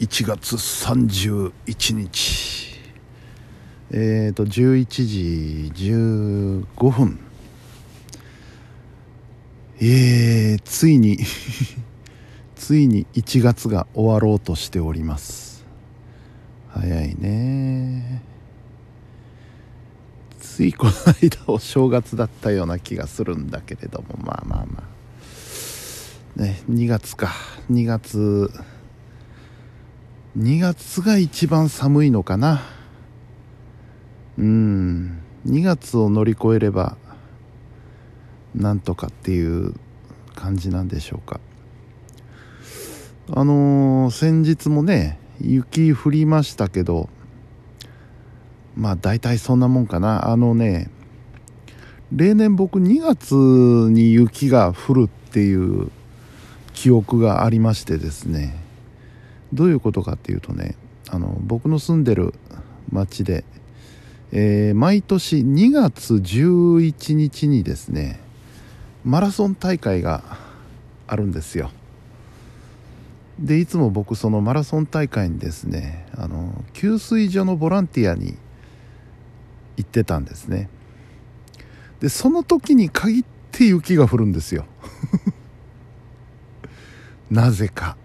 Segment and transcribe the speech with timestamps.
[0.00, 2.80] 1月31日。
[3.90, 7.18] えっ、ー、と11時15分。
[9.78, 11.18] えー、ついに
[12.56, 15.66] ついに1月が終わろうとしております。
[16.70, 18.22] 早いね。
[20.40, 24.18] ついこの間お正月だったような気がするんだけれども。
[24.24, 24.82] まあまあま
[26.38, 26.40] あ。
[26.40, 27.34] ね2月か。
[27.70, 28.50] 2月
[30.38, 32.62] 2月が一番寒いのかな。
[34.38, 35.22] うん。
[35.46, 36.96] 2月を乗り越えれば
[38.54, 39.74] なんとかっていう
[40.34, 41.40] 感じなんでしょうか。
[43.32, 47.08] あのー、先日もね雪降りましたけど
[48.76, 50.30] まあ大体そんなもんかな。
[50.30, 50.90] あのね
[52.12, 55.90] 例年僕2月に雪が降るっていう
[56.72, 58.69] 記憶がありましてですね。
[59.52, 60.76] どういうことかっていうとね
[61.08, 62.34] あの僕の住んでる
[62.90, 63.44] 町で、
[64.32, 68.20] えー、毎年2月11日にですね
[69.04, 70.22] マラソン大会が
[71.06, 71.70] あるんですよ。
[73.38, 78.36] でいつも僕そのマラソン大会にですねあの給水所のボランティアに
[79.78, 80.68] 行ってたんですね。
[82.00, 84.66] でその時に限って雪が降るんですよ。
[87.30, 87.96] なぜか。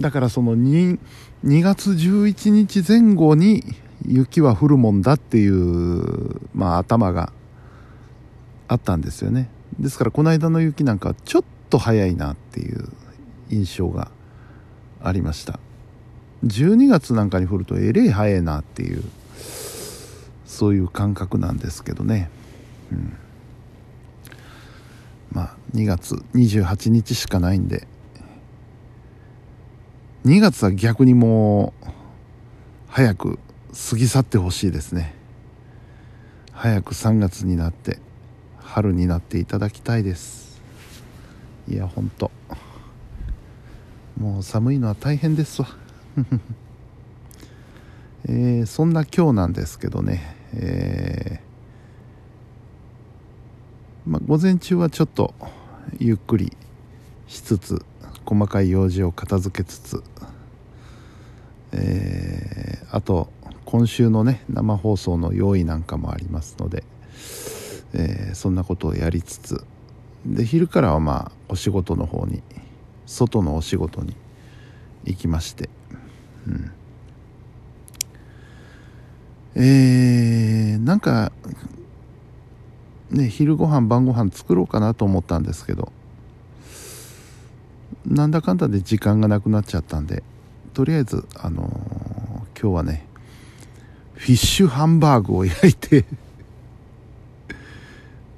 [0.00, 0.98] だからその 2,
[1.44, 3.62] 2月11日前後に
[4.06, 7.32] 雪は降るもんだっていう、まあ、頭が
[8.66, 9.50] あったんですよね。
[9.78, 12.88] ですからこの間の雪なんかちょっと早いなっていう
[13.50, 14.10] 印象が
[15.02, 15.60] ありました。
[16.46, 19.04] 12月なんかに降るとえれい早いなっていう
[20.46, 22.30] そういう感覚なんですけどね、
[22.90, 23.16] うん、
[25.30, 27.86] まあ2月28日しかないんで
[30.26, 31.86] 2月は逆にもう
[32.88, 33.38] 早く
[33.90, 35.14] 過ぎ去ってほしいですね。
[36.52, 37.98] 早く3月になって
[38.58, 40.60] 春になっていただきたいです。
[41.68, 42.30] いやほんと
[44.18, 45.68] もう寒いのは大変ですわ。
[48.28, 55.32] えー、そんな今日なんですけどね、えー、まあ、午前中はちょっと
[55.98, 56.54] ゆっくり
[57.26, 57.86] しつつ
[58.30, 60.04] 細かい用事を片付けつつ、
[61.72, 63.28] えー、あと
[63.64, 66.84] 今週のね生放送の用意なんかもありますので、
[67.92, 69.64] えー、そんなことをやりつつ
[70.24, 72.44] で昼からはまあお仕事の方に
[73.04, 74.14] 外のお仕事に
[75.04, 75.68] 行きまして、
[76.46, 76.72] うん、
[79.56, 81.32] えー、なんか
[83.10, 85.90] ね昼ご飯晩ご飯作ろうかなと思ったんですけど
[88.10, 90.22] なんだかんだで時間がなくなっちゃったんで
[90.74, 93.06] とりあえずあのー、今日はね
[94.14, 96.04] フィッシュハンバーグを焼いて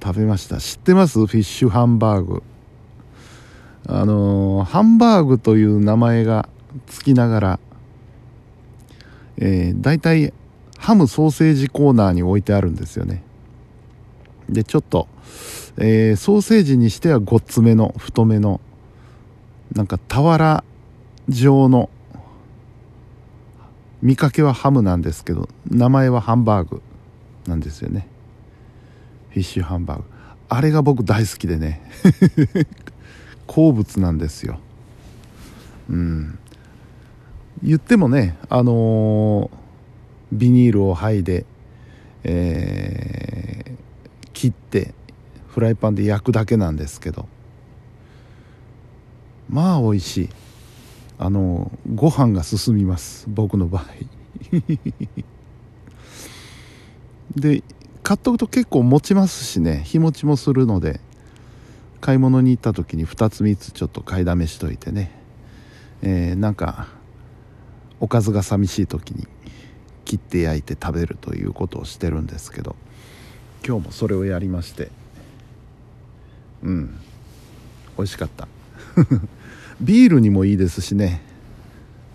[0.01, 0.57] 食べました。
[0.57, 1.25] 知ってます？
[1.25, 2.43] フィッシュハンバーグ。
[3.87, 6.47] あのー、ハンバーグという名前が
[6.87, 7.59] つきながら
[9.37, 10.33] えー、大体
[10.77, 13.23] ハムソーセージコーナーに置いてあるんですよね。
[14.49, 15.07] でちょっと、
[15.77, 18.59] えー、ソーセージにしてはごっつめの太めの
[19.73, 20.63] なんか俵
[21.29, 21.89] 状の
[24.01, 26.81] 見かけはハムなんですけど名前はハンバーグ
[27.47, 28.07] なんですよね。
[29.29, 30.05] フィッシュハンバーグ。
[30.49, 31.81] あれが僕大好きでね。
[33.47, 34.59] 好物なんですよ。
[35.89, 36.37] うん。
[37.61, 41.45] 言ってもねあのー、ビニールを剥いで
[42.23, 44.93] えー、切って
[45.47, 47.27] フライパンで焼くだけなんですけど
[49.53, 50.29] まあ美味しい。
[51.19, 53.25] あのご飯が進みます。
[53.29, 53.85] 僕の場合。
[57.35, 57.63] で
[58.01, 59.83] 買っとくと結構持ちますしね。
[59.85, 60.99] 日持ちもするので。
[62.01, 65.09] 買い物に行った時に2つ3つちょっと買いだめしといてね、
[66.01, 66.89] えー、なんか
[68.01, 69.25] おかずが寂しい時に
[70.03, 72.75] 切って焼いて食べるということをしてるんですけど。
[73.65, 74.91] 今日もそれをやりまして。
[76.63, 76.99] うん。
[77.97, 78.49] 美味しかった。
[79.83, 81.21] ビールにもいいですしね。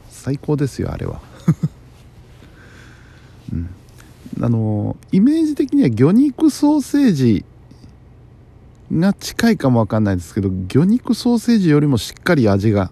[0.09, 1.21] 最高ですよあれは、
[3.53, 3.71] うん、
[4.43, 7.45] あのイメージ的には魚肉ソーセージ
[8.93, 12.91] が近いかもわかんないですけど魚肉ソーセージよりもしっかり味が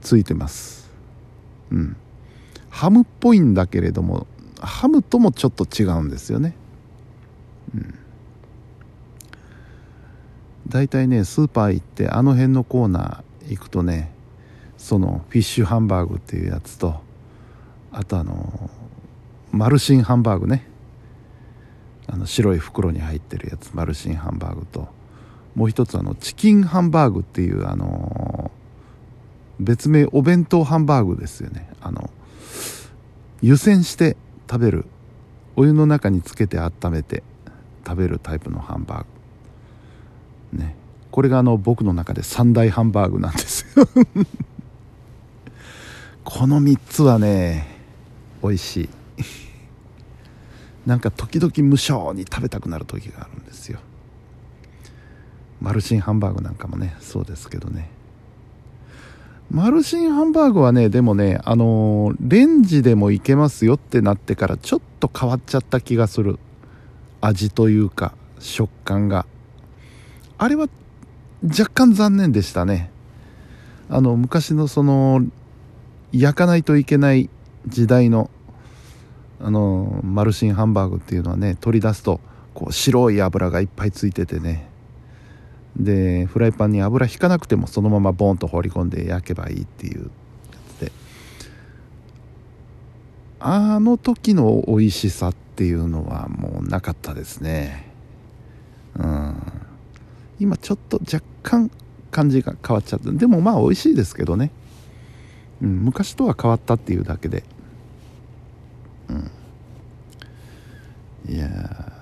[0.00, 0.90] ついてます。
[1.70, 1.96] うん。
[2.68, 4.26] ハムっぽいんだけれども
[4.60, 6.56] ハムともちょっと違うんですよね。
[7.74, 7.94] うん。
[10.68, 14.12] 大体ねスーパー行ってあの辺のコーナー行くとね
[14.76, 17.00] そのフィッシュハンバーグっていうやつと
[17.92, 18.70] あとあの
[19.52, 20.68] マルシンハンバーグね。
[22.06, 24.88] あの白い袋に入ってるやつマルシンハンバーグと
[25.54, 28.50] もう一つあのチキンハンバーグっていうあの
[29.58, 31.70] 別名お弁当ハンバーグですよね。
[31.80, 32.10] あの
[33.40, 34.16] 湯煎して
[34.50, 34.86] 食べる
[35.56, 37.22] お湯の中につけて温めて
[37.86, 39.06] 食べるタイプのハンバー
[40.52, 40.58] グ。
[40.58, 40.76] ね。
[41.14, 43.86] これがあの僕の中で三大ハンバーグなんですよ。
[46.24, 47.68] この3つはね
[48.42, 48.88] 美味しい。
[50.86, 53.78] なんか時々無性に食べたくなる時があるんですよ。
[55.60, 57.90] マルシンハンバーグなんかもねそうですけどね。
[59.52, 66.40] マルシンハンバーグはねでもねあのー、レンジでもいけますよってなってからちょっと変わっちゃった気がする。
[67.20, 69.26] 味というか食感が。
[70.38, 70.68] あれは
[71.44, 72.90] 若干残念でしたね。
[73.90, 75.20] あの昔のその
[76.10, 77.28] 焼かないといけない
[77.66, 78.30] 時代の
[79.40, 82.18] あのマルシンハンバーグっていうのはね取り出すと
[82.54, 84.70] こう白い油がいっぱいついててね。
[85.76, 90.08] でフライパンに油引かなくてもそのままボンと放り込んで焼けばいいっていうや
[90.78, 90.92] つで。
[93.40, 97.92] あの時の美味しさっていうのはもうなかったですね。
[98.96, 99.53] うん。
[100.38, 101.70] 今ちょっと若干
[102.10, 104.50] 感じが変わっちゃってでもまあ美味しいですけどね、
[105.62, 107.44] うん、昔とは変わったっていうだけで。
[109.08, 109.30] うん。
[111.26, 111.92] いや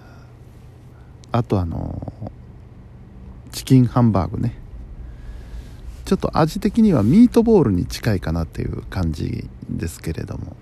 [1.30, 2.12] あとあの
[3.52, 4.58] チキンハンバーグね。
[6.04, 10.56] ちょっと味的にはミートボールに近いかなっていう感じですけれども。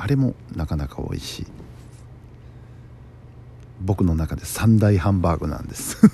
[0.00, 1.46] あれもなかなか美味しい。
[3.80, 5.98] 僕の中で三大ハンバーグなんです。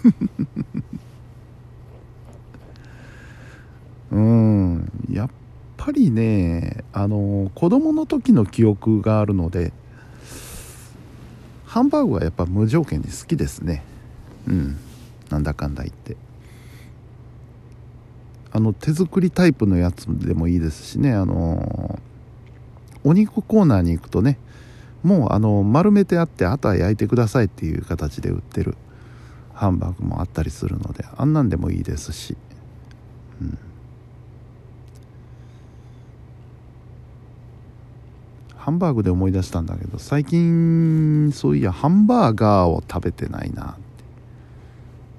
[4.11, 5.31] うんやっ
[5.77, 9.73] ぱりねあの子供の時の記憶があるので
[11.65, 13.83] ハンバーグはやっぱ無条件に好きですね。
[14.47, 14.77] うん
[15.31, 16.17] なんだかんだ言って。
[18.53, 21.99] あの手作りタイプのやつでもいいですしねあの
[23.03, 24.39] お肉コーナーに行くとね
[25.05, 28.75] もうあの丸めてあってあとは焼いてくださいっていう形で売ってる
[29.53, 32.37] ハンバーグもあったりするのであんなんでもいいですし、
[33.43, 33.59] うん、
[38.57, 43.77] ハンバーグで思い出したんだけど最近そういやハンバーガーを食べてないな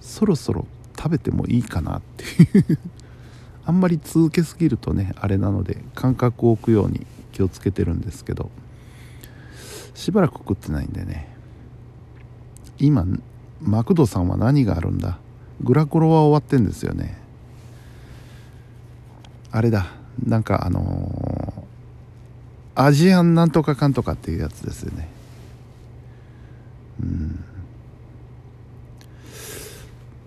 [0.02, 0.66] そろそろ
[0.98, 2.80] 食べてもいいかなっていう。
[3.68, 8.52] あんまり続けすぎるとねあれなので間隔を置くように気をつけてるんですけど。
[9.96, 11.28] しばらく食ってないんでね。
[12.78, 13.06] 今
[13.62, 15.18] マクドさんは何があるんだ？
[15.62, 17.18] グラコロは終わってんですよね。
[19.52, 19.88] あれだ。
[20.24, 25.10] なんかあのー、アジアンなんとかかんとかっていうやつですよね。
[27.02, 27.44] うん。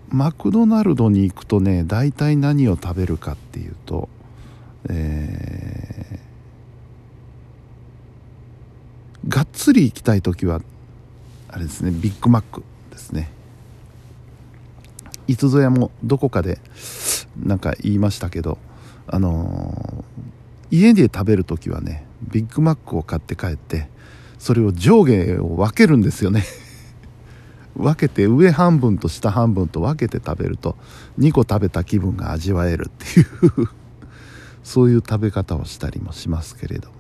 [0.09, 4.09] マクドナルドに行くとね大体何を食べるかっていうと
[4.89, 10.63] えー、がっつり行きたい時は
[11.51, 13.31] あれですねビッグマックですね。
[15.27, 16.59] いつぞやもどこかで
[17.39, 18.57] なんか言いましたけど
[19.07, 23.91] あのー、家で食べる時はねビッグマックを買って帰って
[24.39, 26.45] それを上下を分けるんですよね。
[27.77, 30.79] 分けて上半分と下半分と分けて食べると
[31.19, 33.69] 2個食べた気分が味わえるっていう
[34.65, 36.98] そういう食べ方をしたりもしますけれど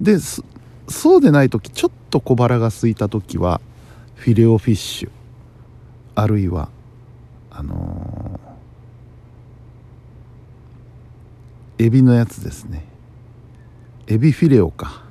[0.00, 0.18] で
[0.88, 3.60] そうでない時ちょっと小腹が空いた時は
[4.14, 5.10] フィレオフィッシュ
[6.14, 6.68] あるいは
[7.50, 12.84] あのー、エビのやつですね。
[14.06, 15.04] エビフィレオか。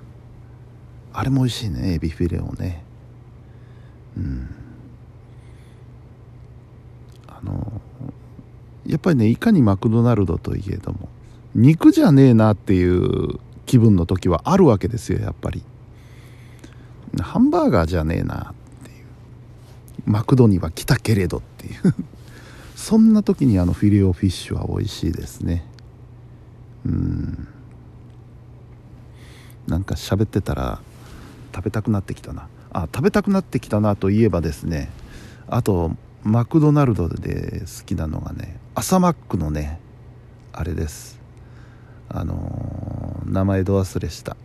[1.13, 2.83] あれも美味しいねエビフィレオね。
[4.17, 4.50] うん。
[7.27, 7.81] あの
[8.86, 11.09] やっぱりねいかにマクドナルドといえども
[11.55, 15.61] 肉じゃねえなっていう気分の時はあるわけですよやっぱり。
[17.21, 19.05] ハンバーガーじゃねえなっていう。
[20.07, 21.93] マクドには来たけれどっていう。
[22.75, 25.65] そんな時にあのフィレオフィッシュは美味しいですね。
[26.83, 27.47] うん。
[29.67, 30.81] なんか喋ってたら
[31.53, 32.47] 食べたくなってきたな。
[32.71, 34.89] あ食べたくなってきたなといえばですね
[35.47, 35.91] あと
[36.23, 39.79] マクドナルドで好きなのがね朝マックのね
[40.53, 41.19] あれです。
[42.11, 42.88] あのー、
[43.25, 44.38] 名前ど忘れした。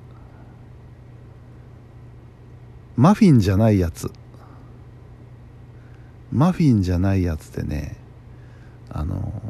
[2.97, 4.11] マフィンじゃないやつ。
[6.33, 7.97] マフィンじゃないやつでね
[8.91, 9.41] あの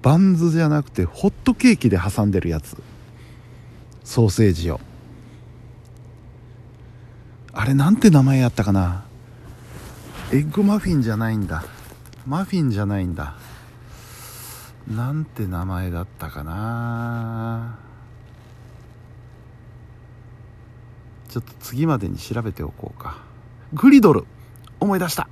[0.00, 2.76] バンズじゃなくてホットケーキで挟んでるやつ。
[4.04, 4.80] ソーセージを。
[7.52, 9.04] あれなんて名前やったかな。
[10.32, 11.64] エッグマフィンじゃないんだ。
[12.26, 13.36] マフィンじゃないんだ。
[14.96, 17.78] なんて名前だったかな。
[21.28, 23.22] ちょっと次までに調べておこうか。
[23.72, 24.24] グリドル。
[24.80, 25.28] 思い出した。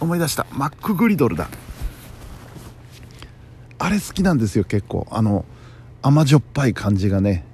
[0.00, 0.46] 思い出した。
[0.52, 1.48] マックグリドルだ。
[3.80, 5.06] あれ好きなんですよ結構。
[5.10, 5.44] あの
[6.00, 7.44] 甘じょっぱい感じがね。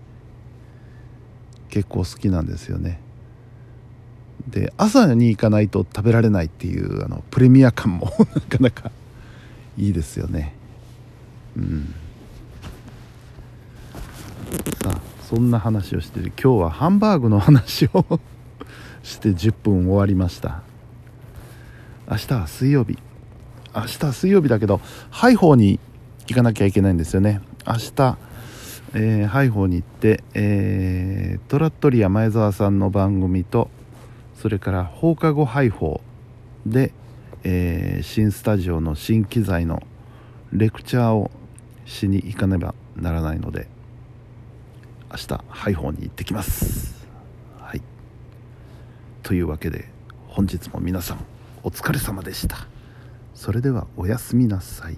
[1.71, 3.01] 結構好きなんですよね。
[4.49, 8.91] で朝に行かないと食べられないっていうあのプレミア感も なかなか
[9.79, 10.54] いいですよね。
[11.57, 11.95] うん。
[14.83, 18.21] さあそんな話をしてる今日はハンバーグの話を
[19.03, 20.63] して10分終わりました。
[22.11, 22.99] 明日は水曜日。
[23.75, 24.81] 明日は水曜日だけど
[25.11, 25.81] ハイホーに
[26.29, 27.41] 行かなきゃいけないんですよね。
[27.67, 28.19] 明日、
[28.95, 33.71] えー、ハイホーに行って、えー、トラットリア前澤さんの番組と
[34.37, 36.93] それから放課後ハイホーで、
[37.43, 39.83] えー、新スタジオの新機材の
[40.53, 41.31] レクチャーを
[41.85, 43.69] しに行かねばならないので
[45.11, 47.07] 明日ハイホーに行ってきます。
[47.59, 47.83] はい。
[49.23, 49.89] というわけで
[50.27, 51.25] 本日も皆さん
[51.63, 52.67] お疲れ様でした。
[53.35, 54.97] それではおやすみなさい。